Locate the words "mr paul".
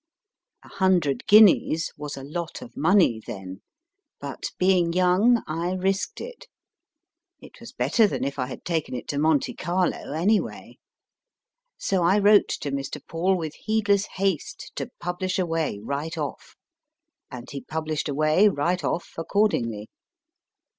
12.71-13.37